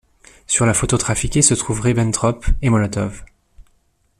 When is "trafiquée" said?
0.97-1.43